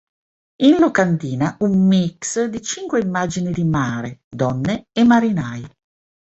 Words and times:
In 0.63 0.79
locandina 0.79 1.57
un 1.59 1.85
"mix" 1.85 2.45
di 2.45 2.59
cinque 2.63 2.99
immagini 3.01 3.51
di 3.51 3.63
mare, 3.63 4.21
donne 4.27 4.87
e 4.93 5.03
marinai. 5.03 5.63